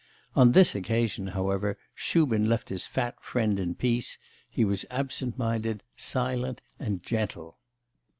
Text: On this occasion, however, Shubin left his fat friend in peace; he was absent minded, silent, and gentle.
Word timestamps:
On 0.35 0.53
this 0.53 0.73
occasion, 0.73 1.27
however, 1.27 1.77
Shubin 1.93 2.49
left 2.49 2.69
his 2.69 2.87
fat 2.87 3.21
friend 3.21 3.59
in 3.59 3.75
peace; 3.75 4.17
he 4.49 4.65
was 4.65 4.83
absent 4.89 5.37
minded, 5.37 5.83
silent, 5.95 6.59
and 6.79 7.03
gentle. 7.03 7.59